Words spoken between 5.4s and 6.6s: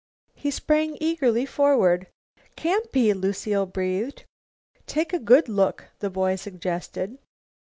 look," the boy